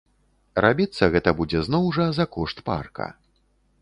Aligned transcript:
Рабіцца 0.65 1.09
гэта 1.15 1.33
будзе 1.41 1.61
зноў 1.67 1.85
жа 1.99 2.05
за 2.21 2.25
кошт 2.37 2.57
парка. 2.71 3.11